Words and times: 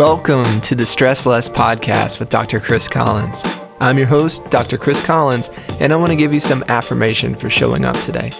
Welcome 0.00 0.62
to 0.62 0.74
the 0.74 0.86
Stress 0.86 1.26
Less 1.26 1.46
podcast 1.46 2.20
with 2.20 2.30
Dr. 2.30 2.58
Chris 2.58 2.88
Collins. 2.88 3.42
I'm 3.80 3.98
your 3.98 4.06
host, 4.06 4.48
Dr. 4.48 4.78
Chris 4.78 5.02
Collins, 5.02 5.50
and 5.78 5.92
I 5.92 5.96
want 5.96 6.08
to 6.08 6.16
give 6.16 6.32
you 6.32 6.40
some 6.40 6.64
affirmation 6.68 7.34
for 7.34 7.50
showing 7.50 7.84
up 7.84 8.00
today. 8.00 8.30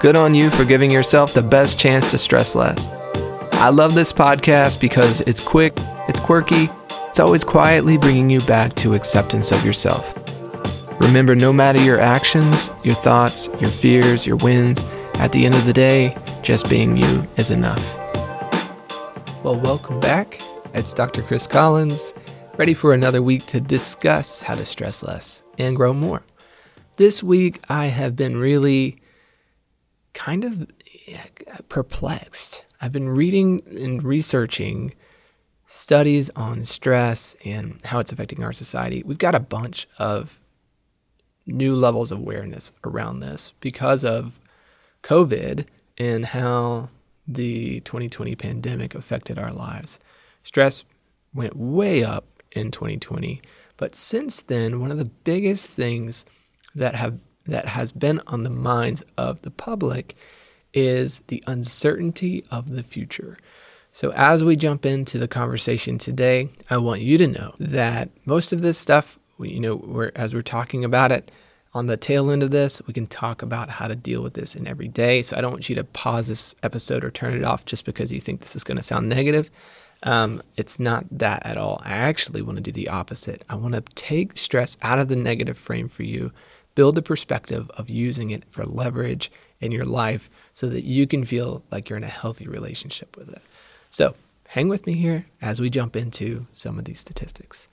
Good 0.00 0.16
on 0.16 0.34
you 0.34 0.50
for 0.50 0.66
giving 0.66 0.90
yourself 0.90 1.32
the 1.32 1.42
best 1.42 1.78
chance 1.78 2.10
to 2.10 2.18
stress 2.18 2.54
less. 2.54 2.88
I 3.52 3.70
love 3.70 3.94
this 3.94 4.12
podcast 4.12 4.80
because 4.80 5.22
it's 5.22 5.40
quick, 5.40 5.72
it's 6.08 6.20
quirky, 6.20 6.68
it's 6.90 7.20
always 7.20 7.42
quietly 7.42 7.96
bringing 7.96 8.28
you 8.28 8.40
back 8.40 8.74
to 8.74 8.92
acceptance 8.92 9.50
of 9.50 9.64
yourself. 9.64 10.14
Remember, 11.00 11.34
no 11.34 11.54
matter 11.54 11.80
your 11.80 11.98
actions, 11.98 12.68
your 12.84 12.96
thoughts, 12.96 13.48
your 13.58 13.70
fears, 13.70 14.26
your 14.26 14.36
wins, 14.36 14.84
at 15.14 15.32
the 15.32 15.46
end 15.46 15.54
of 15.54 15.64
the 15.64 15.72
day, 15.72 16.14
just 16.42 16.68
being 16.68 16.98
you 16.98 17.26
is 17.38 17.50
enough. 17.50 17.96
Well, 19.42 19.58
welcome 19.58 20.00
back. 20.00 20.42
It's 20.78 20.94
Dr. 20.94 21.22
Chris 21.22 21.48
Collins, 21.48 22.14
ready 22.56 22.72
for 22.72 22.94
another 22.94 23.20
week 23.20 23.46
to 23.46 23.60
discuss 23.60 24.40
how 24.40 24.54
to 24.54 24.64
stress 24.64 25.02
less 25.02 25.42
and 25.58 25.74
grow 25.74 25.92
more. 25.92 26.22
This 26.98 27.20
week, 27.20 27.60
I 27.68 27.86
have 27.86 28.14
been 28.14 28.36
really 28.36 29.02
kind 30.14 30.44
of 30.44 30.68
perplexed. 31.68 32.64
I've 32.80 32.92
been 32.92 33.08
reading 33.08 33.60
and 33.66 34.04
researching 34.04 34.94
studies 35.66 36.30
on 36.36 36.64
stress 36.64 37.34
and 37.44 37.84
how 37.84 37.98
it's 37.98 38.12
affecting 38.12 38.44
our 38.44 38.52
society. 38.52 39.02
We've 39.04 39.18
got 39.18 39.34
a 39.34 39.40
bunch 39.40 39.88
of 39.98 40.38
new 41.44 41.74
levels 41.74 42.12
of 42.12 42.20
awareness 42.20 42.70
around 42.84 43.18
this 43.18 43.52
because 43.58 44.04
of 44.04 44.38
COVID 45.02 45.66
and 45.98 46.26
how 46.26 46.90
the 47.26 47.80
2020 47.80 48.36
pandemic 48.36 48.94
affected 48.94 49.40
our 49.40 49.52
lives. 49.52 49.98
Stress 50.42 50.84
went 51.34 51.56
way 51.56 52.02
up 52.02 52.26
in 52.52 52.70
2020, 52.70 53.42
but 53.76 53.94
since 53.94 54.40
then, 54.42 54.80
one 54.80 54.90
of 54.90 54.98
the 54.98 55.04
biggest 55.04 55.66
things 55.66 56.24
that 56.74 56.94
have 56.94 57.18
that 57.46 57.66
has 57.66 57.92
been 57.92 58.20
on 58.26 58.42
the 58.44 58.50
minds 58.50 59.04
of 59.16 59.42
the 59.42 59.50
public 59.50 60.14
is 60.74 61.20
the 61.28 61.42
uncertainty 61.46 62.44
of 62.50 62.68
the 62.68 62.82
future. 62.82 63.38
So, 63.92 64.12
as 64.12 64.44
we 64.44 64.54
jump 64.54 64.86
into 64.86 65.18
the 65.18 65.26
conversation 65.26 65.98
today, 65.98 66.50
I 66.70 66.76
want 66.76 67.00
you 67.00 67.18
to 67.18 67.26
know 67.26 67.54
that 67.58 68.10
most 68.26 68.52
of 68.52 68.60
this 68.60 68.78
stuff, 68.78 69.18
you 69.40 69.60
know, 69.60 69.76
we're, 69.76 70.12
as 70.14 70.34
we're 70.34 70.42
talking 70.42 70.84
about 70.84 71.10
it, 71.10 71.30
on 71.74 71.86
the 71.86 71.96
tail 71.96 72.30
end 72.30 72.42
of 72.42 72.50
this, 72.50 72.80
we 72.86 72.94
can 72.94 73.06
talk 73.06 73.42
about 73.42 73.68
how 73.70 73.88
to 73.88 73.96
deal 73.96 74.22
with 74.22 74.34
this 74.34 74.54
in 74.54 74.66
every 74.66 74.88
day. 74.88 75.22
So, 75.22 75.36
I 75.36 75.40
don't 75.40 75.50
want 75.52 75.68
you 75.68 75.74
to 75.76 75.84
pause 75.84 76.28
this 76.28 76.54
episode 76.62 77.02
or 77.02 77.10
turn 77.10 77.34
it 77.34 77.44
off 77.44 77.64
just 77.64 77.84
because 77.84 78.12
you 78.12 78.20
think 78.20 78.40
this 78.40 78.54
is 78.54 78.62
going 78.62 78.76
to 78.76 78.82
sound 78.82 79.08
negative. 79.08 79.50
Um, 80.02 80.42
it's 80.56 80.78
not 80.78 81.06
that 81.10 81.44
at 81.44 81.56
all. 81.56 81.80
I 81.84 81.94
actually 81.94 82.42
want 82.42 82.56
to 82.56 82.62
do 82.62 82.72
the 82.72 82.88
opposite. 82.88 83.44
I 83.48 83.56
want 83.56 83.74
to 83.74 83.80
take 83.94 84.36
stress 84.36 84.76
out 84.80 84.98
of 84.98 85.08
the 85.08 85.16
negative 85.16 85.58
frame 85.58 85.88
for 85.88 86.04
you, 86.04 86.32
build 86.74 86.96
a 86.98 87.02
perspective 87.02 87.70
of 87.76 87.90
using 87.90 88.30
it 88.30 88.44
for 88.48 88.64
leverage 88.64 89.32
in 89.60 89.72
your 89.72 89.84
life 89.84 90.30
so 90.52 90.68
that 90.68 90.84
you 90.84 91.06
can 91.06 91.24
feel 91.24 91.62
like 91.70 91.88
you're 91.88 91.96
in 91.96 92.04
a 92.04 92.08
healthy 92.08 92.46
relationship 92.46 93.16
with 93.16 93.32
it. 93.32 93.42
So, 93.90 94.14
hang 94.48 94.68
with 94.68 94.86
me 94.86 94.94
here 94.94 95.26
as 95.42 95.60
we 95.60 95.70
jump 95.70 95.96
into 95.96 96.46
some 96.52 96.78
of 96.78 96.84
these 96.84 97.00
statistics. 97.00 97.68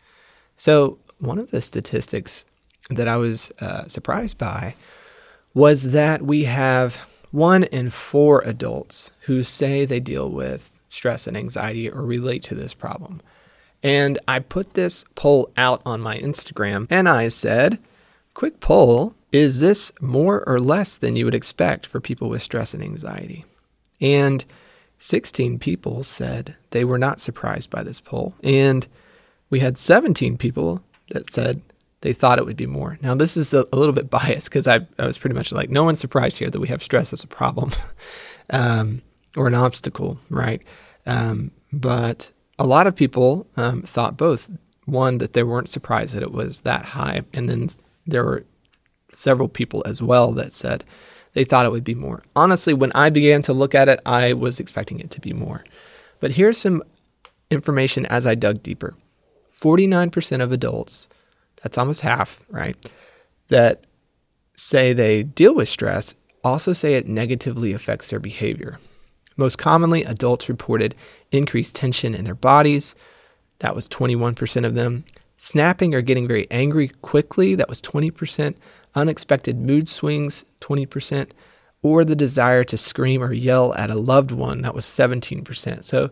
So, 0.57 0.97
one 1.19 1.37
of 1.37 1.51
the 1.51 1.61
statistics 1.61 2.45
that 2.89 3.07
I 3.07 3.17
was 3.17 3.51
uh, 3.59 3.87
surprised 3.87 4.37
by 4.37 4.75
was 5.53 5.91
that 5.91 6.21
we 6.21 6.43
have 6.45 6.95
one 7.31 7.63
in 7.63 7.89
four 7.89 8.41
adults 8.41 9.11
who 9.21 9.43
say 9.43 9.85
they 9.85 9.99
deal 9.99 10.29
with 10.29 10.74
stress 10.95 11.27
and 11.27 11.37
anxiety 11.37 11.89
or 11.89 12.01
relate 12.01 12.41
to 12.43 12.55
this 12.55 12.73
problem. 12.73 13.21
And 13.83 14.17
I 14.27 14.39
put 14.39 14.73
this 14.73 15.05
poll 15.13 15.51
out 15.57 15.81
on 15.85 16.01
my 16.01 16.17
Instagram 16.17 16.87
and 16.89 17.07
I 17.07 17.27
said, 17.27 17.77
quick 18.33 18.59
poll, 18.59 19.13
is 19.31 19.59
this 19.59 19.91
more 20.01 20.43
or 20.47 20.59
less 20.59 20.97
than 20.97 21.15
you 21.15 21.25
would 21.25 21.35
expect 21.35 21.85
for 21.85 21.99
people 21.99 22.29
with 22.29 22.41
stress 22.41 22.73
and 22.73 22.81
anxiety? 22.81 23.45
And 24.01 24.43
16 24.99 25.59
people 25.59 26.03
said 26.03 26.55
they 26.71 26.83
were 26.83 26.97
not 26.97 27.19
surprised 27.19 27.69
by 27.69 27.83
this 27.83 27.99
poll. 27.99 28.33
And 28.43 28.87
we 29.49 29.59
had 29.59 29.77
17 29.77 30.37
people 30.37 30.81
that 31.09 31.31
said 31.31 31.61
they 32.01 32.13
thought 32.13 32.39
it 32.39 32.45
would 32.45 32.57
be 32.57 32.65
more. 32.65 32.97
Now, 33.01 33.15
this 33.15 33.37
is 33.37 33.53
a, 33.53 33.65
a 33.71 33.77
little 33.77 33.93
bit 33.93 34.09
biased 34.09 34.49
because 34.49 34.67
I, 34.67 34.87
I, 34.97 35.05
was 35.05 35.17
pretty 35.17 35.35
much 35.35 35.51
like, 35.51 35.69
no 35.69 35.83
one's 35.83 35.99
surprised 35.99 36.39
here 36.39 36.49
that 36.49 36.59
we 36.59 36.67
have 36.67 36.83
stress 36.83 37.13
as 37.13 37.23
a 37.23 37.27
problem 37.27 37.71
um, 38.49 39.01
or 39.35 39.47
an 39.47 39.55
obstacle, 39.55 40.19
right? 40.29 40.61
Um, 41.05 41.51
but 41.71 42.29
a 42.57 42.65
lot 42.65 42.87
of 42.87 42.95
people 42.95 43.47
um, 43.57 43.81
thought 43.81 44.17
both. 44.17 44.49
One, 44.85 45.17
that 45.17 45.33
they 45.33 45.41
weren't 45.41 45.69
surprised 45.69 46.13
that 46.13 46.21
it 46.21 46.31
was 46.31 46.59
that 46.59 46.85
high. 46.85 47.23
And 47.33 47.49
then 47.49 47.69
there 48.05 48.23
were 48.23 48.45
several 49.11 49.47
people 49.47 49.81
as 49.85 49.99
well 50.01 50.31
that 50.33 50.53
said 50.53 50.83
they 51.33 51.43
thought 51.43 51.65
it 51.65 51.71
would 51.71 51.83
be 51.83 51.95
more. 51.95 52.23
Honestly, 52.35 52.73
when 52.73 52.91
I 52.93 53.09
began 53.09 53.41
to 53.43 53.53
look 53.53 53.73
at 53.73 53.89
it, 53.89 53.99
I 54.05 54.33
was 54.33 54.59
expecting 54.59 54.99
it 54.99 55.09
to 55.11 55.21
be 55.21 55.33
more. 55.33 55.63
But 56.19 56.31
here's 56.31 56.59
some 56.59 56.83
information 57.49 58.05
as 58.05 58.27
I 58.27 58.35
dug 58.35 58.61
deeper 58.61 58.95
49% 59.51 60.41
of 60.43 60.51
adults, 60.51 61.07
that's 61.63 61.77
almost 61.77 62.01
half, 62.01 62.43
right, 62.49 62.75
that 63.47 63.85
say 64.55 64.93
they 64.93 65.23
deal 65.23 65.55
with 65.55 65.67
stress 65.67 66.13
also 66.43 66.73
say 66.73 66.93
it 66.93 67.07
negatively 67.07 67.73
affects 67.73 68.09
their 68.09 68.19
behavior. 68.19 68.79
Most 69.37 69.57
commonly, 69.57 70.03
adults 70.03 70.49
reported 70.49 70.95
increased 71.31 71.75
tension 71.75 72.15
in 72.15 72.25
their 72.25 72.35
bodies. 72.35 72.95
That 73.59 73.75
was 73.75 73.87
21% 73.87 74.65
of 74.65 74.75
them. 74.75 75.05
Snapping 75.37 75.93
or 75.93 76.01
getting 76.01 76.27
very 76.27 76.47
angry 76.49 76.89
quickly. 77.01 77.55
That 77.55 77.69
was 77.69 77.81
20%. 77.81 78.55
Unexpected 78.95 79.59
mood 79.59 79.89
swings, 79.89 80.45
20%. 80.61 81.31
Or 81.81 82.05
the 82.05 82.15
desire 82.15 82.63
to 82.63 82.77
scream 82.77 83.21
or 83.21 83.33
yell 83.33 83.73
at 83.75 83.89
a 83.89 83.99
loved 83.99 84.31
one. 84.31 84.61
That 84.61 84.73
was 84.73 84.85
17%. 84.85 85.83
So 85.83 86.09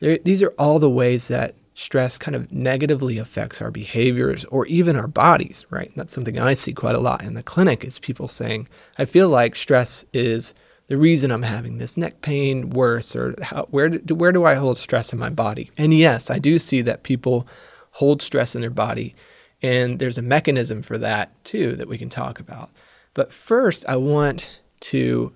there, 0.00 0.18
these 0.18 0.42
are 0.42 0.52
all 0.58 0.78
the 0.78 0.90
ways 0.90 1.28
that 1.28 1.54
stress 1.74 2.16
kind 2.16 2.34
of 2.34 2.50
negatively 2.50 3.18
affects 3.18 3.60
our 3.60 3.70
behaviors 3.70 4.44
or 4.46 4.66
even 4.66 4.96
our 4.96 5.06
bodies, 5.06 5.66
right? 5.70 5.92
That's 5.94 6.12
something 6.12 6.38
I 6.38 6.54
see 6.54 6.72
quite 6.72 6.94
a 6.94 7.00
lot 7.00 7.22
in 7.22 7.34
the 7.34 7.42
clinic 7.42 7.84
is 7.84 7.98
people 7.98 8.28
saying, 8.28 8.66
I 8.98 9.04
feel 9.04 9.28
like 9.28 9.54
stress 9.54 10.04
is 10.12 10.54
the 10.88 10.96
reason 10.96 11.30
I'm 11.30 11.42
having 11.42 11.78
this 11.78 11.96
neck 11.96 12.22
pain 12.22 12.70
worse, 12.70 13.16
or 13.16 13.34
how, 13.42 13.66
where, 13.70 13.88
do, 13.88 14.14
where 14.14 14.32
do 14.32 14.44
I 14.44 14.54
hold 14.54 14.78
stress 14.78 15.12
in 15.12 15.18
my 15.18 15.30
body? 15.30 15.70
And 15.76 15.92
yes, 15.92 16.30
I 16.30 16.38
do 16.38 16.58
see 16.58 16.80
that 16.82 17.02
people 17.02 17.46
hold 17.92 18.22
stress 18.22 18.54
in 18.54 18.60
their 18.60 18.70
body, 18.70 19.14
and 19.62 19.98
there's 19.98 20.18
a 20.18 20.22
mechanism 20.22 20.82
for 20.82 20.98
that 20.98 21.32
too 21.44 21.74
that 21.76 21.88
we 21.88 21.98
can 21.98 22.08
talk 22.08 22.38
about. 22.38 22.70
But 23.14 23.32
first, 23.32 23.84
I 23.88 23.96
want 23.96 24.48
to 24.80 25.32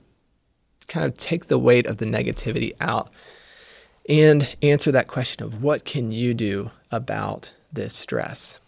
kind 0.87 1.07
of 1.07 1.17
take 1.17 1.47
the 1.47 1.59
weight 1.59 1.87
of 1.87 1.99
the 1.99 2.05
negativity 2.05 2.75
out 2.81 3.11
and 4.09 4.57
answer 4.63 4.93
that 4.93 5.09
question 5.09 5.43
of 5.43 5.63
what 5.63 5.85
can 5.85 6.13
you 6.13 6.35
do 6.35 6.71
about 6.93 7.55
this 7.73 7.95
stress? 7.95 8.60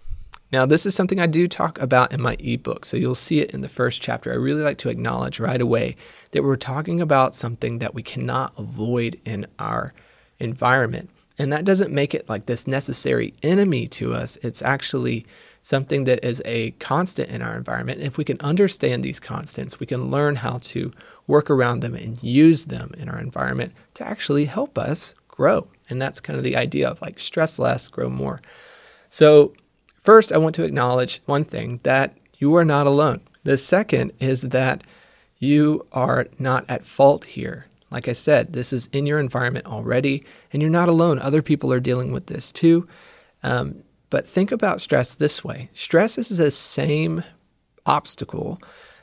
Now, 0.52 0.66
this 0.66 0.84
is 0.84 0.94
something 0.94 1.18
I 1.18 1.26
do 1.26 1.48
talk 1.48 1.80
about 1.80 2.12
in 2.12 2.20
my 2.20 2.36
ebook, 2.38 2.84
so 2.84 2.98
you'll 2.98 3.14
see 3.14 3.40
it 3.40 3.52
in 3.52 3.62
the 3.62 3.70
first 3.70 4.02
chapter. 4.02 4.30
I 4.30 4.36
really 4.36 4.62
like 4.62 4.76
to 4.78 4.90
acknowledge 4.90 5.40
right 5.40 5.60
away 5.60 5.96
that 6.32 6.42
we're 6.42 6.56
talking 6.56 7.00
about 7.00 7.34
something 7.34 7.78
that 7.78 7.94
we 7.94 8.02
cannot 8.02 8.52
avoid 8.58 9.18
in 9.24 9.46
our 9.58 9.94
environment. 10.38 11.08
And 11.38 11.50
that 11.52 11.64
doesn't 11.64 11.90
make 11.90 12.14
it 12.14 12.28
like 12.28 12.44
this 12.44 12.66
necessary 12.66 13.32
enemy 13.42 13.86
to 13.88 14.12
us. 14.12 14.36
It's 14.42 14.60
actually 14.60 15.24
something 15.62 16.04
that 16.04 16.22
is 16.22 16.42
a 16.44 16.72
constant 16.72 17.30
in 17.30 17.40
our 17.40 17.56
environment. 17.56 18.02
If 18.02 18.18
we 18.18 18.24
can 18.24 18.38
understand 18.40 19.02
these 19.02 19.18
constants, 19.18 19.80
we 19.80 19.86
can 19.86 20.10
learn 20.10 20.36
how 20.36 20.58
to 20.64 20.92
work 21.26 21.48
around 21.48 21.80
them 21.80 21.94
and 21.94 22.22
use 22.22 22.66
them 22.66 22.92
in 22.98 23.08
our 23.08 23.18
environment 23.18 23.72
to 23.94 24.06
actually 24.06 24.44
help 24.44 24.76
us 24.76 25.14
grow. 25.28 25.66
And 25.88 26.02
that's 26.02 26.20
kind 26.20 26.36
of 26.36 26.44
the 26.44 26.56
idea 26.56 26.90
of 26.90 27.00
like 27.00 27.18
stress 27.18 27.58
less, 27.58 27.88
grow 27.88 28.10
more. 28.10 28.42
So, 29.08 29.54
First, 30.02 30.32
I 30.32 30.38
want 30.38 30.56
to 30.56 30.64
acknowledge 30.64 31.22
one 31.26 31.44
thing 31.44 31.78
that 31.84 32.16
you 32.36 32.56
are 32.56 32.64
not 32.64 32.88
alone. 32.88 33.20
The 33.44 33.56
second 33.56 34.10
is 34.18 34.40
that 34.40 34.82
you 35.38 35.86
are 35.92 36.26
not 36.40 36.68
at 36.68 36.84
fault 36.84 37.22
here. 37.22 37.66
Like 37.88 38.08
I 38.08 38.12
said, 38.12 38.52
this 38.52 38.72
is 38.72 38.88
in 38.92 39.06
your 39.06 39.20
environment 39.20 39.66
already, 39.66 40.24
and 40.52 40.60
you're 40.60 40.72
not 40.72 40.88
alone. 40.88 41.20
Other 41.20 41.40
people 41.40 41.72
are 41.72 41.78
dealing 41.78 42.10
with 42.10 42.26
this 42.26 42.50
too. 42.50 42.88
Um, 43.44 43.84
but 44.10 44.26
think 44.26 44.50
about 44.50 44.80
stress 44.80 45.14
this 45.14 45.44
way 45.44 45.70
stress 45.72 46.18
is 46.18 46.36
the 46.36 46.50
same 46.50 47.22
obstacle 47.86 48.60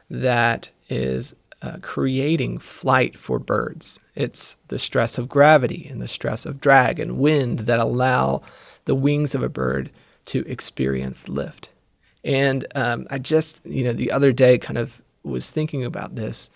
that 0.10 0.70
is 0.90 1.34
uh, 1.62 1.78
creating 1.82 2.58
flight 2.58 3.18
for 3.18 3.40
birds. 3.40 4.02
It's 4.16 4.58
the 4.68 4.80
stress 4.80 5.18
of 5.18 5.30
gravity 5.30 5.88
and 5.90 6.02
the 6.02 6.10
stress 6.10 6.46
of 6.46 6.60
drag 6.60 7.00
and 7.00 7.20
wind 7.20 7.60
that 7.60 7.80
allow 7.80 8.42
the 8.84 8.96
wings 8.96 9.34
of 9.34 9.42
a 9.42 9.50
bird 9.50 9.92
to 10.26 10.46
experience 10.48 11.30
lift. 11.30 11.70
And 12.24 12.66
um, 12.76 13.08
I 13.10 13.18
just, 13.18 13.66
you 13.66 13.84
know, 13.84 13.94
the 13.94 14.12
other 14.12 14.32
day 14.32 14.58
kind 14.58 14.78
of 14.78 15.02
was 15.24 15.52
thinking 15.52 15.86
about 15.86 16.16
this, 16.16 16.50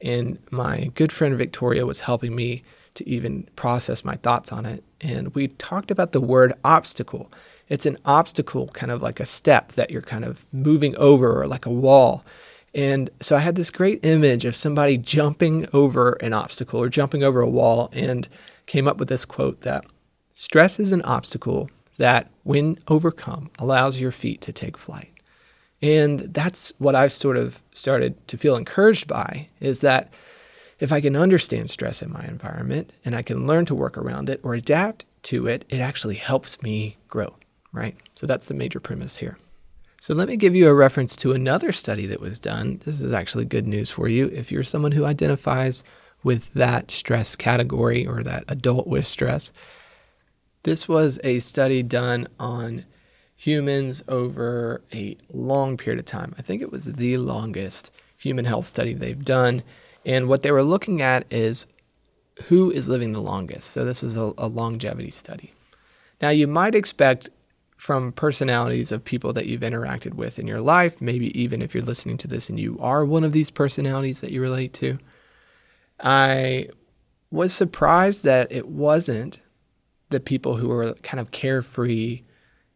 and 0.00 0.38
my 0.50 0.90
good 0.94 1.12
friend 1.12 1.36
Victoria 1.36 1.86
was 1.86 2.00
helping 2.00 2.36
me 2.36 2.62
to 2.94 3.08
even 3.08 3.48
process 3.56 4.04
my 4.04 4.14
thoughts 4.14 4.52
on 4.52 4.66
it. 4.66 4.82
and 5.00 5.34
we 5.34 5.48
talked 5.48 5.90
about 5.90 6.12
the 6.12 6.20
word 6.20 6.52
obstacle. 6.64 7.30
It's 7.68 7.86
an 7.86 7.98
obstacle, 8.04 8.68
kind 8.68 8.90
of 8.90 9.02
like 9.02 9.20
a 9.20 9.26
step 9.26 9.72
that 9.72 9.90
you're 9.90 10.02
kind 10.02 10.24
of 10.24 10.46
moving 10.52 10.96
over, 10.96 11.40
or 11.40 11.46
like 11.46 11.66
a 11.66 11.70
wall. 11.70 12.24
And 12.74 13.10
so 13.20 13.36
I 13.36 13.40
had 13.40 13.54
this 13.54 13.70
great 13.70 14.04
image 14.04 14.44
of 14.44 14.54
somebody 14.54 14.98
jumping 14.98 15.66
over 15.72 16.12
an 16.14 16.32
obstacle 16.32 16.80
or 16.80 16.88
jumping 16.88 17.22
over 17.22 17.40
a 17.40 17.48
wall 17.48 17.88
and 17.92 18.28
came 18.66 18.86
up 18.86 18.98
with 18.98 19.08
this 19.08 19.24
quote 19.24 19.62
that 19.62 19.84
stress 20.34 20.78
is 20.78 20.92
an 20.92 21.02
obstacle 21.02 21.70
that, 21.98 22.30
when 22.44 22.78
overcome, 22.88 23.50
allows 23.58 24.00
your 24.00 24.12
feet 24.12 24.40
to 24.42 24.52
take 24.52 24.76
flight. 24.76 25.12
And 25.80 26.20
that's 26.20 26.72
what 26.78 26.94
I've 26.94 27.12
sort 27.12 27.36
of 27.36 27.62
started 27.72 28.26
to 28.28 28.36
feel 28.36 28.56
encouraged 28.56 29.06
by 29.06 29.48
is 29.60 29.80
that 29.82 30.12
if 30.80 30.92
I 30.92 31.00
can 31.00 31.16
understand 31.16 31.70
stress 31.70 32.02
in 32.02 32.12
my 32.12 32.24
environment 32.24 32.92
and 33.04 33.14
I 33.14 33.22
can 33.22 33.46
learn 33.46 33.64
to 33.66 33.74
work 33.74 33.98
around 33.98 34.28
it 34.28 34.40
or 34.42 34.54
adapt 34.54 35.04
to 35.24 35.46
it, 35.46 35.64
it 35.68 35.80
actually 35.80 36.14
helps 36.14 36.62
me 36.62 36.96
grow, 37.08 37.34
right? 37.72 37.96
So 38.14 38.26
that's 38.26 38.46
the 38.46 38.54
major 38.54 38.80
premise 38.80 39.18
here. 39.18 39.38
So 40.00 40.14
let 40.14 40.28
me 40.28 40.36
give 40.36 40.54
you 40.54 40.68
a 40.68 40.74
reference 40.74 41.16
to 41.16 41.32
another 41.32 41.72
study 41.72 42.06
that 42.06 42.20
was 42.20 42.38
done. 42.38 42.80
This 42.84 43.00
is 43.00 43.12
actually 43.12 43.44
good 43.44 43.66
news 43.66 43.90
for 43.90 44.06
you 44.08 44.26
if 44.28 44.52
you're 44.52 44.62
someone 44.62 44.92
who 44.92 45.04
identifies 45.04 45.82
with 46.22 46.52
that 46.54 46.90
stress 46.90 47.34
category 47.34 48.06
or 48.06 48.22
that 48.22 48.44
adult 48.48 48.86
with 48.86 49.06
stress. 49.06 49.52
This 50.68 50.86
was 50.86 51.18
a 51.24 51.38
study 51.38 51.82
done 51.82 52.28
on 52.38 52.84
humans 53.34 54.02
over 54.06 54.82
a 54.92 55.16
long 55.32 55.78
period 55.78 55.98
of 55.98 56.04
time. 56.04 56.34
I 56.36 56.42
think 56.42 56.60
it 56.60 56.70
was 56.70 56.84
the 56.84 57.16
longest 57.16 57.90
human 58.18 58.44
health 58.44 58.66
study 58.66 58.92
they've 58.92 59.24
done. 59.24 59.62
And 60.04 60.28
what 60.28 60.42
they 60.42 60.50
were 60.50 60.62
looking 60.62 61.00
at 61.00 61.24
is 61.32 61.66
who 62.48 62.70
is 62.70 62.86
living 62.86 63.14
the 63.14 63.22
longest. 63.22 63.70
So 63.70 63.86
this 63.86 64.02
was 64.02 64.18
a, 64.18 64.34
a 64.36 64.46
longevity 64.46 65.10
study. 65.10 65.54
Now, 66.20 66.28
you 66.28 66.46
might 66.46 66.74
expect 66.74 67.30
from 67.78 68.12
personalities 68.12 68.92
of 68.92 69.02
people 69.02 69.32
that 69.32 69.46
you've 69.46 69.62
interacted 69.62 70.16
with 70.16 70.38
in 70.38 70.46
your 70.46 70.60
life, 70.60 71.00
maybe 71.00 71.40
even 71.40 71.62
if 71.62 71.74
you're 71.74 71.82
listening 71.82 72.18
to 72.18 72.28
this 72.28 72.50
and 72.50 72.60
you 72.60 72.76
are 72.78 73.06
one 73.06 73.24
of 73.24 73.32
these 73.32 73.50
personalities 73.50 74.20
that 74.20 74.32
you 74.32 74.42
relate 74.42 74.74
to. 74.74 74.98
I 75.98 76.68
was 77.30 77.54
surprised 77.54 78.22
that 78.24 78.52
it 78.52 78.68
wasn't 78.68 79.40
the 80.10 80.20
people 80.20 80.56
who 80.56 80.68
were 80.68 80.94
kind 81.02 81.20
of 81.20 81.30
carefree 81.30 82.22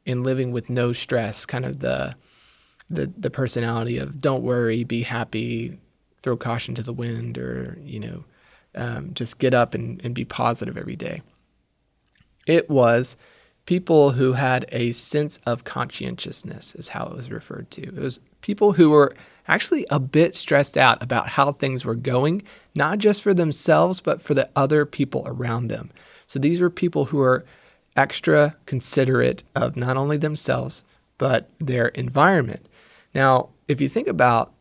and 0.07 0.25
living 0.25 0.53
with 0.53 0.69
no 0.69 0.93
stress, 0.93 1.47
kind 1.47 1.65
of 1.65 1.81
the 1.81 2.15
the 2.91 3.13
the 3.17 3.31
personality 3.31 3.99
of 3.99 4.21
don't 4.21 4.43
worry, 4.43 4.85
be 4.85 5.03
happy, 5.03 5.79
throw 6.23 6.37
caution 6.37 6.75
to 6.75 6.83
the 6.83 6.93
wind, 6.93 7.39
or 7.39 7.79
you 7.83 8.01
know, 8.01 8.25
um, 8.75 9.15
just 9.15 9.39
get 9.39 9.55
up 9.55 9.75
and, 9.75 10.05
and 10.05 10.15
be 10.15 10.25
positive 10.25 10.77
every 10.77 10.97
day. 10.97 11.23
It 12.47 12.69
was 12.69 13.17
people 13.67 14.11
who 14.13 14.33
had 14.33 14.67
a 14.71 14.93
sense 14.93 15.39
of 15.47 15.65
conscientiousness, 15.65 16.75
is 16.75 16.89
how 16.89 17.07
it 17.07 17.17
was 17.17 17.31
referred 17.31 17.71
to. 17.73 17.83
It 17.83 17.95
was 17.95 18.21
people 18.41 18.73
who 18.73 18.91
were 18.91 19.15
actually 19.49 19.87
a 19.91 19.99
bit 19.99 20.35
stressed 20.35 20.77
out 20.77 21.03
about 21.03 21.31
how 21.31 21.53
things 21.53 21.85
were 21.85 21.95
going, 21.95 22.43
not 22.75 22.99
just 22.99 23.23
for 23.23 23.35
themselves, 23.35 24.01
but 24.01 24.23
for 24.23 24.35
the 24.35 24.49
other 24.55 24.87
people 24.87 25.25
around 25.27 25.69
them. 25.69 25.91
So 26.27 26.39
these 26.39 26.61
were 26.61 26.71
people 26.71 27.07
who 27.07 27.21
are 27.21 27.45
extra 27.97 28.57
considerate 28.67 29.43
of 29.55 29.77
not 29.77 29.97
only 29.97 30.17
themselves, 30.17 30.85
but 31.19 31.49
their 31.59 31.89
environment. 31.89 32.67
Now, 33.15 33.51
if 33.69 33.81
you 33.81 33.89
think 33.89 34.09
about 34.09 34.53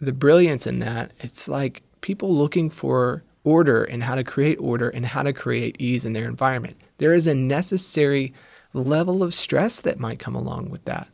the 0.00 0.12
brilliance 0.12 0.66
in 0.66 0.78
that, 0.80 1.12
it's 1.18 1.48
like 1.48 1.82
people 2.00 2.34
looking 2.34 2.70
for 2.70 3.24
order 3.42 3.84
and 3.84 4.02
how 4.02 4.14
to 4.14 4.24
create 4.24 4.58
order 4.60 4.88
and 4.88 5.06
how 5.06 5.22
to 5.22 5.32
create 5.32 5.76
ease 5.78 6.04
in 6.04 6.12
their 6.12 6.28
environment. 6.28 6.76
There 6.98 7.14
is 7.14 7.26
a 7.26 7.34
necessary 7.34 8.32
level 8.72 9.22
of 9.22 9.34
stress 9.34 9.80
that 9.80 10.00
might 10.00 10.18
come 10.18 10.34
along 10.34 10.70
with 10.70 10.84
that. 10.84 11.08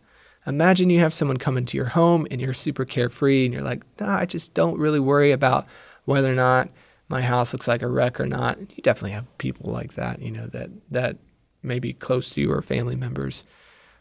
Imagine 0.47 0.91
you 0.91 1.00
have 1.00 1.15
someone 1.15 1.37
come 1.37 1.56
into 1.56 1.77
your 1.77 1.87
home 1.87 2.27
and 2.31 2.41
you're 2.41 2.55
super 2.55 2.85
carefree 2.85 3.44
and 3.44 3.55
you're 3.55 3.62
like, 3.62 3.83
nah, 4.00 4.19
I 4.19 4.27
just 4.27 4.55
don't 4.55 4.79
really 4.79 5.00
worry 5.00 5.31
about 5.31 5.67
whether 6.05 6.31
or 6.31 6.35
not 6.35 6.69
my 7.09 7.21
house 7.21 7.53
looks 7.53 7.69
like 7.69 7.83
a 7.83 7.89
wreck 7.89 8.19
or 8.19 8.27
not. 8.27 8.59
You 8.59 8.83
definitely 8.83 9.12
have 9.12 9.39
people 9.39 9.71
like 9.71 9.94
that, 9.94 10.21
you 10.21 10.33
know, 10.33 10.47
that 10.47 10.71
that 10.91 11.19
maybe 11.62 11.93
close 11.93 12.31
to 12.31 12.41
you 12.41 12.50
or 12.50 12.62
family 12.62 12.97
members. 12.97 13.44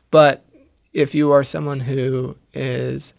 But 0.10 0.44
if 0.94 1.14
you 1.14 1.32
are 1.32 1.44
someone 1.44 1.82
who 1.82 2.38
is 2.54 3.14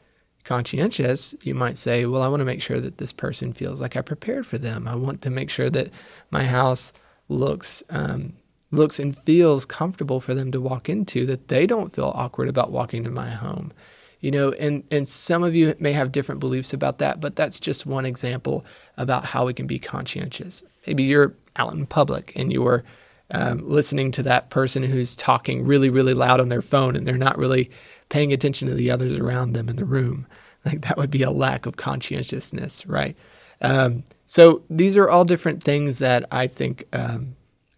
conscientious, 0.45 1.35
you 1.43 1.55
might 1.55 1.79
say, 1.79 2.07
Well, 2.07 2.23
I 2.23 2.29
want 2.29 2.41
to 2.41 2.47
make 2.47 2.63
sure 2.63 2.81
that 2.81 2.99
this 2.99 3.13
person 3.13 3.53
feels 3.53 3.81
like 3.81 3.97
I 3.97 4.03
prepared 4.03 4.47
for 4.47 4.59
them. 4.59 4.89
I 4.89 4.97
want 4.97 5.23
to 5.23 5.31
make 5.31 5.51
sure 5.51 5.71
that 5.71 5.91
my 6.31 6.45
house 6.45 6.93
looks 7.29 7.83
um, 7.89 8.35
looks 8.73 8.99
and 8.99 9.17
feels 9.17 9.65
comfortable 9.65 10.19
for 10.19 10.35
them 10.35 10.51
to 10.51 10.61
walk 10.61 10.89
into, 10.89 11.25
that 11.27 11.49
they 11.49 11.67
don't 11.67 11.93
feel 11.93 12.13
awkward 12.15 12.49
about 12.49 12.73
walking 12.73 13.05
to 13.05 13.11
my 13.11 13.31
home. 13.31 13.73
You 14.21 14.31
know, 14.31 14.53
and, 14.53 14.85
and 14.91 15.07
some 15.07 15.43
of 15.43 15.55
you 15.55 15.75
may 15.79 15.93
have 15.93 16.13
different 16.13 16.41
beliefs 16.41 16.73
about 16.73 16.99
that, 16.99 17.21
but 17.21 17.37
that's 17.37 17.61
just 17.61 17.87
one 17.87 18.07
example 18.07 18.65
about 18.97 19.25
how 19.25 19.47
we 19.47 19.53
can 19.53 19.67
be 19.67 19.79
conscientious. 19.79 20.65
Maybe 20.87 21.05
you're 21.05 21.35
out 21.57 21.73
in 21.73 21.87
public 21.87 22.33
and 22.37 22.53
you're 22.53 22.85
um, 23.33 23.69
listening 23.69 24.11
to 24.13 24.23
that 24.25 24.51
person 24.51 24.83
who's 24.83 25.17
talking 25.17 25.65
really, 25.67 25.91
really 25.91 26.15
loud 26.15 26.41
on 26.41 26.51
their 26.51 26.63
phone 26.63 26.97
and 26.97 27.07
they're 27.07 27.19
not 27.19 27.39
really 27.39 27.71
paying 28.09 28.33
attention 28.33 28.69
to 28.69 28.75
the 28.75 28.91
others 28.91 29.19
around 29.19 29.53
them 29.53 29.69
in 29.69 29.77
the 29.77 29.85
room. 29.85 30.27
Like 30.65 30.83
that 30.83 30.97
would 30.97 31.11
be 31.11 31.25
a 31.25 31.31
lack 31.33 31.67
of 31.67 31.77
conscientiousness, 31.77 32.87
right? 32.87 33.17
Um, 33.63 34.05
so 34.27 34.63
these 34.71 34.97
are 34.97 35.11
all 35.11 35.25
different 35.25 35.61
things 35.61 35.99
that 35.99 36.25
I 36.31 36.47
think 36.47 36.85
um, 36.93 37.35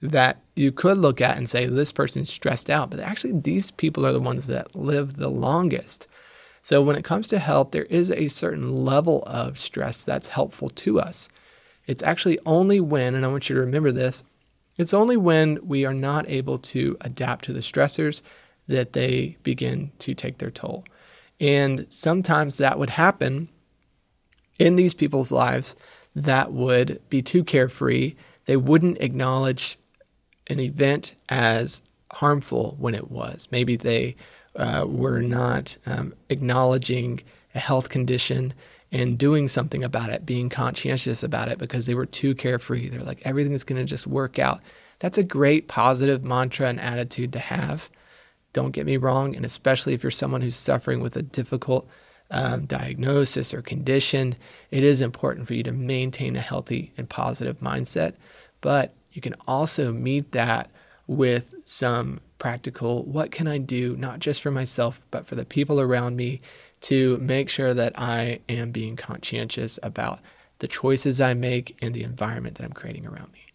that 0.08 0.40
you 0.54 0.70
could 0.70 0.98
look 0.98 1.20
at 1.20 1.36
and 1.36 1.48
say 1.48 1.66
this 1.66 1.92
person's 1.92 2.30
stressed 2.30 2.70
out, 2.70 2.90
but 2.90 3.00
actually 3.00 3.40
these 3.40 3.70
people 3.70 4.06
are 4.06 4.12
the 4.12 4.20
ones 4.20 4.46
that 4.46 4.74
live 4.74 5.16
the 5.16 5.30
longest. 5.30 6.06
So 6.62 6.80
when 6.82 6.96
it 6.96 7.04
comes 7.04 7.28
to 7.28 7.38
health, 7.38 7.72
there 7.72 7.84
is 7.84 8.10
a 8.10 8.28
certain 8.28 8.84
level 8.84 9.22
of 9.26 9.58
stress 9.58 10.02
that's 10.02 10.28
helpful 10.28 10.70
to 10.70 11.00
us. 11.00 11.28
It's 11.86 12.02
actually 12.02 12.38
only 12.46 12.80
when, 12.80 13.14
and 13.14 13.24
I 13.24 13.28
want 13.28 13.48
you 13.48 13.54
to 13.54 13.60
remember 13.60 13.92
this, 13.92 14.24
it's 14.76 14.94
only 14.94 15.16
when 15.16 15.58
we 15.66 15.84
are 15.84 15.94
not 15.94 16.28
able 16.28 16.58
to 16.58 16.96
adapt 17.00 17.44
to 17.44 17.52
the 17.52 17.60
stressors 17.60 18.22
that 18.66 18.92
they 18.94 19.36
begin 19.42 19.92
to 20.00 20.14
take 20.14 20.38
their 20.38 20.50
toll. 20.50 20.84
And 21.40 21.86
sometimes 21.90 22.56
that 22.58 22.78
would 22.78 22.90
happen 22.90 23.48
in 24.58 24.76
these 24.76 24.94
people's 24.94 25.32
lives 25.32 25.76
that 26.14 26.52
would 26.52 27.00
be 27.08 27.22
too 27.22 27.44
carefree. 27.44 28.14
They 28.46 28.56
wouldn't 28.56 29.00
acknowledge 29.00 29.78
an 30.48 30.60
event 30.60 31.14
as 31.28 31.82
harmful 32.12 32.76
when 32.78 32.94
it 32.94 33.10
was. 33.10 33.48
Maybe 33.50 33.76
they 33.76 34.16
uh, 34.56 34.86
were 34.88 35.20
not 35.20 35.76
um, 35.86 36.14
acknowledging 36.28 37.20
a 37.54 37.58
health 37.58 37.88
condition 37.88 38.54
and 38.92 39.18
doing 39.18 39.48
something 39.48 39.82
about 39.82 40.10
it, 40.10 40.24
being 40.24 40.48
conscientious 40.48 41.22
about 41.22 41.48
it 41.48 41.58
because 41.58 41.86
they 41.86 41.94
were 41.94 42.06
too 42.06 42.34
carefree. 42.34 42.88
They're 42.88 43.02
like, 43.02 43.22
everything's 43.24 43.64
going 43.64 43.80
to 43.80 43.84
just 43.84 44.06
work 44.06 44.38
out. 44.38 44.60
That's 45.00 45.18
a 45.18 45.24
great 45.24 45.66
positive 45.66 46.22
mantra 46.22 46.68
and 46.68 46.80
attitude 46.80 47.32
to 47.32 47.40
have. 47.40 47.90
Don't 48.52 48.70
get 48.70 48.86
me 48.86 48.96
wrong. 48.96 49.34
And 49.34 49.44
especially 49.44 49.94
if 49.94 50.04
you're 50.04 50.12
someone 50.12 50.42
who's 50.42 50.54
suffering 50.54 51.00
with 51.00 51.16
a 51.16 51.22
difficult 51.22 51.88
um, 52.30 52.66
diagnosis 52.66 53.52
or 53.52 53.62
condition, 53.62 54.36
it 54.70 54.84
is 54.84 55.00
important 55.00 55.48
for 55.48 55.54
you 55.54 55.64
to 55.64 55.72
maintain 55.72 56.36
a 56.36 56.40
healthy 56.40 56.92
and 56.96 57.08
positive 57.08 57.58
mindset. 57.58 58.14
But 58.60 58.94
you 59.14 59.22
can 59.22 59.34
also 59.46 59.92
meet 59.92 60.32
that 60.32 60.70
with 61.06 61.54
some 61.64 62.20
practical 62.38 63.04
what 63.04 63.30
can 63.30 63.46
I 63.46 63.58
do, 63.58 63.96
not 63.96 64.18
just 64.18 64.42
for 64.42 64.50
myself, 64.50 65.00
but 65.10 65.26
for 65.26 65.34
the 65.34 65.44
people 65.44 65.80
around 65.80 66.16
me 66.16 66.40
to 66.82 67.16
make 67.18 67.48
sure 67.48 67.72
that 67.72 67.98
I 67.98 68.40
am 68.48 68.70
being 68.70 68.96
conscientious 68.96 69.78
about 69.82 70.20
the 70.58 70.68
choices 70.68 71.20
I 71.20 71.32
make 71.32 71.76
and 71.80 71.94
the 71.94 72.02
environment 72.02 72.56
that 72.56 72.64
I'm 72.64 72.72
creating 72.72 73.06
around 73.06 73.32
me. 73.32 73.46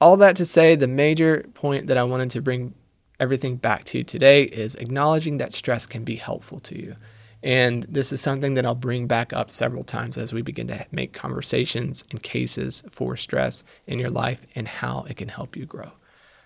All 0.00 0.16
that 0.18 0.36
to 0.36 0.44
say, 0.44 0.74
the 0.74 0.86
major 0.86 1.46
point 1.54 1.86
that 1.86 1.96
I 1.96 2.02
wanted 2.02 2.30
to 2.32 2.42
bring 2.42 2.74
everything 3.20 3.56
back 3.56 3.84
to 3.84 4.02
today 4.02 4.42
is 4.42 4.74
acknowledging 4.74 5.38
that 5.38 5.54
stress 5.54 5.86
can 5.86 6.02
be 6.02 6.16
helpful 6.16 6.58
to 6.60 6.78
you. 6.78 6.96
And 7.42 7.84
this 7.84 8.12
is 8.12 8.20
something 8.20 8.54
that 8.54 8.64
I'll 8.64 8.74
bring 8.74 9.06
back 9.06 9.32
up 9.32 9.50
several 9.50 9.82
times 9.82 10.16
as 10.16 10.32
we 10.32 10.42
begin 10.42 10.68
to 10.68 10.86
make 10.92 11.12
conversations 11.12 12.04
and 12.10 12.22
cases 12.22 12.82
for 12.88 13.16
stress 13.16 13.64
in 13.86 13.98
your 13.98 14.10
life 14.10 14.46
and 14.54 14.68
how 14.68 15.04
it 15.08 15.16
can 15.16 15.28
help 15.28 15.56
you 15.56 15.66
grow. 15.66 15.92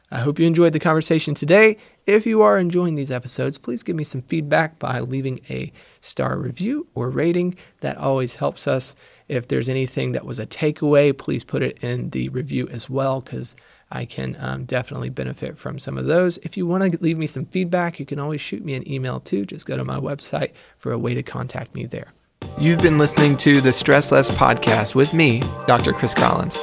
I 0.08 0.20
hope 0.20 0.38
you 0.38 0.46
enjoyed 0.46 0.72
the 0.72 0.78
conversation 0.78 1.34
today. 1.34 1.78
If 2.06 2.26
you 2.26 2.40
are 2.40 2.58
enjoying 2.58 2.94
these 2.94 3.10
episodes, 3.10 3.58
please 3.58 3.82
give 3.82 3.96
me 3.96 4.04
some 4.04 4.22
feedback 4.22 4.78
by 4.78 5.00
leaving 5.00 5.40
a 5.50 5.72
star 6.00 6.38
review 6.38 6.86
or 6.94 7.10
rating. 7.10 7.56
That 7.80 7.96
always 7.96 8.36
helps 8.36 8.68
us. 8.68 8.94
If 9.26 9.48
there's 9.48 9.68
anything 9.68 10.12
that 10.12 10.24
was 10.24 10.38
a 10.38 10.46
takeaway, 10.46 11.16
please 11.16 11.42
put 11.42 11.64
it 11.64 11.82
in 11.82 12.10
the 12.10 12.28
review 12.28 12.68
as 12.68 12.88
well, 12.88 13.20
because 13.20 13.56
I 13.90 14.05
can 14.05 14.37
um, 14.40 14.64
definitely 14.64 15.11
benefit 15.11 15.57
from 15.59 15.78
some 15.78 15.97
of 15.97 16.07
those. 16.07 16.38
If 16.38 16.57
you 16.57 16.66
want 16.66 16.93
to 16.93 16.99
leave 17.00 17.19
me 17.19 17.26
some 17.26 17.47
feedback, 17.47 18.00
you 18.00 18.07
can 18.07 18.19
always 18.19 18.40
shoot 18.40 18.64
me 18.64 18.75
an 18.75 18.90
email 18.90 19.21
too. 19.21 19.47
Just 19.47 19.66
go 19.66 19.76
to 19.76 19.85
my 19.85 19.99
website 19.99 20.52
for 20.78 20.93
a 20.93 20.99
way 20.99 21.14
to 21.14 21.23
contact 21.23 21.75
me 21.75 21.87
there. 21.87 22.12
You've 22.59 22.81
been 22.81 22.99
listening 22.99 23.37
to 23.38 23.61
the 23.61 23.73
Stress 23.73 24.11
Less 24.11 24.31
podcast 24.31 24.95
with 24.95 25.12
me, 25.12 25.40
Dr. 25.66 25.93
Chris 25.93 26.14
Collins. 26.14 26.59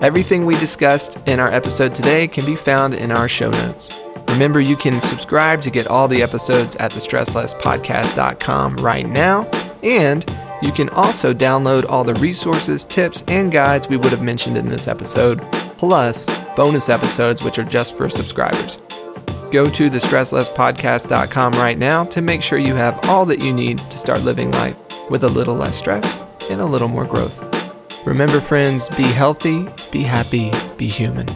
Everything 0.00 0.46
we 0.46 0.58
discussed 0.58 1.18
in 1.26 1.38
our 1.40 1.52
episode 1.52 1.94
today 1.94 2.26
can 2.26 2.44
be 2.46 2.56
found 2.56 2.94
in 2.94 3.12
our 3.12 3.28
show 3.28 3.50
notes. 3.50 3.92
Remember, 4.28 4.60
you 4.60 4.76
can 4.76 5.00
subscribe 5.00 5.60
to 5.62 5.70
get 5.70 5.86
all 5.86 6.08
the 6.08 6.22
episodes 6.22 6.74
at 6.76 6.90
thestresslesspodcast.com 6.92 8.76
right 8.76 9.08
now, 9.08 9.44
and 9.82 10.24
you 10.62 10.72
can 10.72 10.88
also 10.90 11.34
download 11.34 11.84
all 11.88 12.02
the 12.02 12.14
resources, 12.14 12.84
tips, 12.84 13.22
and 13.28 13.52
guides 13.52 13.88
we 13.88 13.96
would 13.96 14.10
have 14.10 14.22
mentioned 14.22 14.56
in 14.56 14.70
this 14.70 14.88
episode, 14.88 15.40
plus 15.76 16.28
bonus 16.56 16.88
episodes 16.88 17.42
which 17.42 17.58
are 17.58 17.64
just 17.64 17.96
for 17.96 18.08
subscribers. 18.08 18.78
Go 19.50 19.68
to 19.68 19.90
thestresslesspodcast.com 19.90 21.52
right 21.54 21.78
now 21.78 22.04
to 22.04 22.22
make 22.22 22.42
sure 22.42 22.58
you 22.58 22.74
have 22.74 22.98
all 23.04 23.26
that 23.26 23.42
you 23.42 23.52
need 23.52 23.78
to 23.90 23.98
start 23.98 24.22
living 24.22 24.50
life 24.50 24.76
with 25.10 25.24
a 25.24 25.28
little 25.28 25.54
less 25.54 25.76
stress 25.76 26.24
and 26.50 26.60
a 26.60 26.66
little 26.66 26.88
more 26.88 27.04
growth. 27.04 27.44
Remember, 28.06 28.40
friends, 28.40 28.88
be 28.90 29.02
healthy, 29.04 29.68
be 29.92 30.02
happy, 30.02 30.50
be 30.76 30.88
human. 30.88 31.28